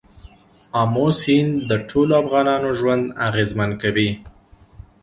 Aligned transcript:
آمو 0.81 1.07
سیند 1.19 1.53
د 1.69 1.71
ټولو 1.89 2.13
افغانانو 2.23 2.69
ژوند 2.79 3.03
اغېزمن 3.27 3.71
کوي. 3.81 4.09